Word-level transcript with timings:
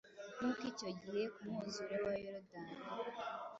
nkuko 0.37 0.63
icyo 0.71 0.89
gihe 1.01 1.21
Ku 1.35 1.41
mwuzure 1.53 1.95
wa 2.05 2.13
Yorodani 2.23 2.73